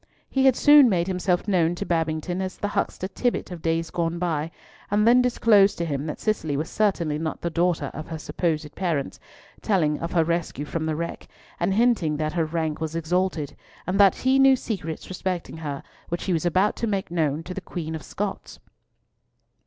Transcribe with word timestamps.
He 0.31 0.45
had 0.45 0.55
soon 0.55 0.89
made 0.89 1.05
himself 1.05 1.47
known 1.47 1.75
to 1.75 1.85
Babington 1.85 2.41
as 2.41 2.57
the 2.57 2.69
huckster 2.69 3.07
Tibbott 3.07 3.51
of 3.51 3.61
days 3.61 3.91
gone 3.91 4.17
by, 4.17 4.49
and 4.89 5.01
had 5.01 5.07
then 5.07 5.21
disclosed 5.21 5.77
to 5.77 5.85
him 5.85 6.07
that 6.07 6.19
Cicely 6.19 6.57
was 6.57 6.71
certainly 6.71 7.19
not 7.19 7.41
the 7.41 7.51
daughter 7.51 7.91
of 7.93 8.07
her 8.07 8.17
supposed 8.17 8.73
parents, 8.73 9.19
telling 9.61 9.99
of 9.99 10.13
her 10.13 10.23
rescue 10.23 10.65
from 10.65 10.87
the 10.87 10.95
wreck, 10.95 11.27
and 11.59 11.75
hinting 11.75 12.17
that 12.17 12.33
her 12.33 12.45
rank 12.45 12.81
was 12.81 12.95
exalted, 12.95 13.55
and 13.85 13.99
that 13.99 14.15
he 14.15 14.39
knew 14.39 14.55
secrets 14.55 15.07
respecting 15.07 15.57
her 15.57 15.83
which 16.09 16.23
he 16.23 16.33
was 16.33 16.47
about 16.47 16.75
to 16.77 16.87
make 16.87 17.11
known 17.11 17.43
to 17.43 17.53
the 17.53 17.61
Queen 17.61 17.93
of 17.93 18.01
Scots. 18.01 18.59